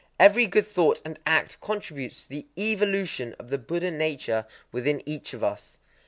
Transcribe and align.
Every 0.19 0.47
good 0.47 0.65
thought 0.65 0.99
and 1.05 1.19
act 1.27 1.61
contributes 1.61 2.23
to 2.23 2.29
the 2.29 2.47
evolution 2.57 3.35
of 3.37 3.51
the 3.51 3.59
Buddha 3.59 3.91
nature 3.91 4.47
within 4.71 5.03
each 5.07 5.35
of 5.35 5.43
us. 5.43 5.77